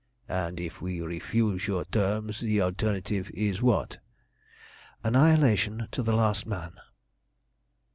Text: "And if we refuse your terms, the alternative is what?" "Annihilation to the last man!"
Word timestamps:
"And 0.29 0.59
if 0.59 0.81
we 0.81 0.99
refuse 0.99 1.67
your 1.67 1.85
terms, 1.85 2.39
the 2.39 2.59
alternative 2.59 3.29
is 3.35 3.61
what?" 3.61 3.99
"Annihilation 5.03 5.89
to 5.91 6.01
the 6.01 6.15
last 6.15 6.47
man!" 6.47 6.73